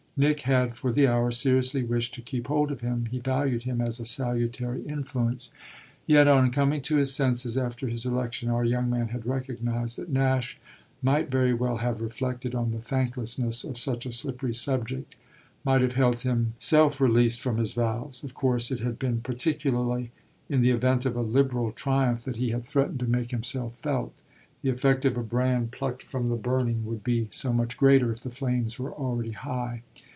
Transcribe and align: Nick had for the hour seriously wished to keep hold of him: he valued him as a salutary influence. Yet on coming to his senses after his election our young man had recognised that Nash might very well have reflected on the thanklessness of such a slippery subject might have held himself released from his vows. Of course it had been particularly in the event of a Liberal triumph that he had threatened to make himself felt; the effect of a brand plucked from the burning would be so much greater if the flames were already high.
Nick 0.17 0.41
had 0.41 0.75
for 0.75 0.91
the 0.91 1.07
hour 1.07 1.31
seriously 1.31 1.81
wished 1.81 2.13
to 2.13 2.21
keep 2.21 2.45
hold 2.45 2.69
of 2.69 2.81
him: 2.81 3.07
he 3.09 3.17
valued 3.17 3.63
him 3.63 3.81
as 3.81 3.99
a 3.99 4.05
salutary 4.05 4.83
influence. 4.83 5.49
Yet 6.05 6.27
on 6.27 6.51
coming 6.51 6.81
to 6.83 6.97
his 6.97 7.11
senses 7.11 7.57
after 7.57 7.87
his 7.87 8.05
election 8.05 8.47
our 8.47 8.63
young 8.63 8.87
man 8.87 9.07
had 9.07 9.25
recognised 9.25 9.97
that 9.97 10.09
Nash 10.09 10.59
might 11.01 11.31
very 11.31 11.55
well 11.55 11.77
have 11.77 12.01
reflected 12.01 12.53
on 12.53 12.69
the 12.69 12.77
thanklessness 12.81 13.63
of 13.63 13.77
such 13.77 14.05
a 14.05 14.11
slippery 14.11 14.53
subject 14.53 15.15
might 15.63 15.81
have 15.81 15.93
held 15.95 16.19
himself 16.19 17.01
released 17.01 17.41
from 17.41 17.57
his 17.57 17.73
vows. 17.73 18.23
Of 18.23 18.35
course 18.35 18.69
it 18.69 18.81
had 18.81 18.99
been 18.99 19.21
particularly 19.21 20.11
in 20.49 20.61
the 20.61 20.69
event 20.69 21.03
of 21.07 21.15
a 21.15 21.21
Liberal 21.23 21.71
triumph 21.71 22.25
that 22.25 22.37
he 22.37 22.49
had 22.51 22.63
threatened 22.63 22.99
to 22.99 23.07
make 23.07 23.31
himself 23.31 23.75
felt; 23.77 24.13
the 24.61 24.69
effect 24.69 25.03
of 25.03 25.17
a 25.17 25.23
brand 25.23 25.71
plucked 25.71 26.03
from 26.03 26.29
the 26.29 26.35
burning 26.35 26.85
would 26.85 27.03
be 27.03 27.27
so 27.31 27.51
much 27.51 27.75
greater 27.75 28.11
if 28.11 28.19
the 28.19 28.29
flames 28.29 28.77
were 28.77 28.93
already 28.93 29.31
high. 29.31 29.81